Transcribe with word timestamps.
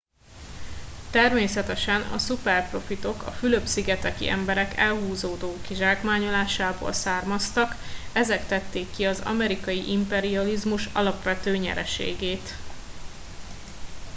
természetesen 1.11 2.01
a 2.01 2.17
szuperprofitok 2.17 3.23
a 3.23 3.31
fülöp 3.31 3.65
szigeteki 3.65 4.29
emberek 4.29 4.77
elhúzódó 4.77 5.53
kizsákmányolásából 5.61 6.93
származtak 6.93 7.75
ezek 8.13 8.45
tették 8.47 8.91
ki 8.95 9.05
az 9.05 9.19
amerikai 9.19 9.89
imperializmus 9.91 10.85
alapvető 10.85 11.57
nyereségét 11.57 12.53